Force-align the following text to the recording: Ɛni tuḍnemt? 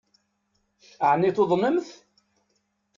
Ɛni 1.11 1.29
tuḍnemt? 1.35 1.87